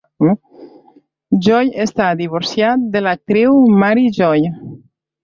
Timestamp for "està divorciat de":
1.85-3.03